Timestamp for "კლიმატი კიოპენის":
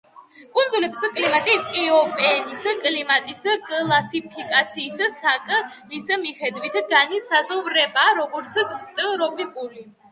1.17-2.63